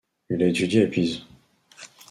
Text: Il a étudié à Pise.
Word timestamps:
Il 0.31 0.41
a 0.41 0.47
étudié 0.47 0.83
à 0.83 0.87
Pise. 0.87 1.19